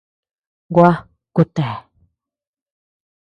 [0.75, 0.91] Gua,
[1.35, 1.73] kutea.